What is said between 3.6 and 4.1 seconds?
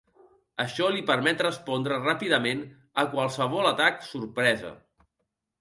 atac